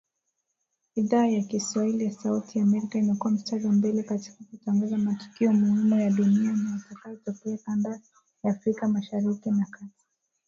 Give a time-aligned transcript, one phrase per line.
[0.95, 5.99] Idhaa ya kiswahili ya Sauti ya Amerika imekua mstari wa mbele katika kutangaza matukio muhimu
[5.99, 8.01] ya dunia na yanayotokea kanda
[8.43, 9.93] ya Afrika Mashariki na Kati.